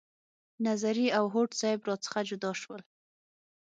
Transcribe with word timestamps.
نظري 0.65 1.07
او 1.17 1.25
هوډ 1.33 1.49
صیب 1.61 1.79
را 1.87 1.95
څخه 2.05 2.19
جدا 2.29 2.51
شول. 2.61 2.81